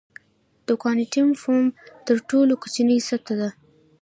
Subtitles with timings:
[0.67, 1.65] د کوانټم فوم
[2.05, 3.49] تر ټولو کوچنۍ سطحه ده.